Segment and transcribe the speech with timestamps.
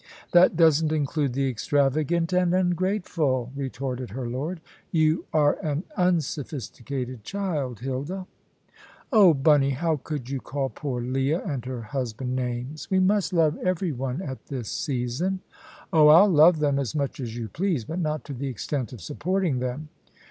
[0.31, 4.59] "That doesn't include the extravagant and ungrateful," retorted her lord.
[4.89, 8.25] "You are an unsophisticated child, Hilda."
[9.13, 12.89] "Oh, Bunny, how could you call poor Leah and her husband names?
[12.89, 15.41] We must love every one at this season."
[15.93, 19.01] "Oh, I'll love them as much as you please; but not to the extent of
[19.01, 19.89] supporting them."